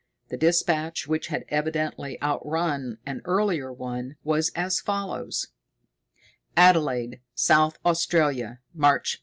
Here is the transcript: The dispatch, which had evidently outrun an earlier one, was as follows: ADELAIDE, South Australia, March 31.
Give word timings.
The 0.29 0.37
dispatch, 0.37 1.07
which 1.07 1.27
had 1.27 1.45
evidently 1.49 2.19
outrun 2.23 2.97
an 3.05 3.21
earlier 3.23 3.71
one, 3.71 4.15
was 4.23 4.49
as 4.55 4.79
follows: 4.79 5.49
ADELAIDE, 6.57 7.21
South 7.35 7.77
Australia, 7.85 8.61
March 8.73 9.17
31. 9.17 9.19